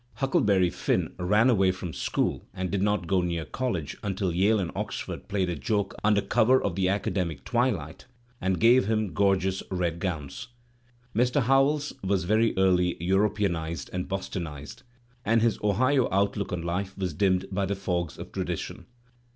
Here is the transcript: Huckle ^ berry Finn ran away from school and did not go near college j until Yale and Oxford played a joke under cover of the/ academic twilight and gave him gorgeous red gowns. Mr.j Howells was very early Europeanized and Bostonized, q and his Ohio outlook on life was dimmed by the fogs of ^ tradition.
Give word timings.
Huckle 0.15 0.41
^ 0.41 0.45
berry 0.47 0.71
Finn 0.71 1.13
ran 1.19 1.47
away 1.47 1.71
from 1.71 1.93
school 1.93 2.47
and 2.55 2.71
did 2.71 2.81
not 2.81 3.05
go 3.05 3.21
near 3.21 3.45
college 3.45 3.91
j 3.91 3.97
until 4.01 4.33
Yale 4.33 4.59
and 4.59 4.71
Oxford 4.75 5.27
played 5.27 5.47
a 5.47 5.55
joke 5.55 5.93
under 6.03 6.23
cover 6.23 6.59
of 6.59 6.73
the/ 6.73 6.89
academic 6.89 7.45
twilight 7.45 8.07
and 8.41 8.59
gave 8.59 8.87
him 8.87 9.13
gorgeous 9.13 9.61
red 9.69 9.99
gowns. 9.99 10.47
Mr.j 11.15 11.41
Howells 11.41 11.93
was 12.03 12.23
very 12.23 12.57
early 12.57 12.97
Europeanized 12.99 13.91
and 13.93 14.07
Bostonized, 14.07 14.77
q 14.77 14.85
and 15.23 15.43
his 15.43 15.59
Ohio 15.63 16.09
outlook 16.11 16.51
on 16.51 16.63
life 16.63 16.97
was 16.97 17.13
dimmed 17.13 17.45
by 17.51 17.67
the 17.67 17.75
fogs 17.75 18.17
of 18.17 18.29
^ 18.31 18.33
tradition. 18.33 18.87